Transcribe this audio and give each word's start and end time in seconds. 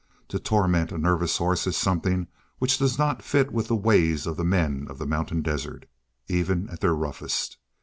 To 0.29 0.39
torment 0.39 0.91
a 0.91 0.97
nervous 0.97 1.37
horse 1.37 1.67
is 1.67 1.77
something 1.77 2.25
which 2.57 2.79
does 2.79 2.97
not 2.97 3.21
fit 3.21 3.51
with 3.51 3.67
the 3.67 3.75
ways 3.75 4.25
of 4.25 4.35
the 4.35 4.43
men 4.43 4.87
of 4.89 4.97
the 4.97 5.05
mountain 5.05 5.43
desert, 5.43 5.85
even 6.27 6.67
at 6.69 6.79
their 6.79 6.95
roughest. 6.95 7.57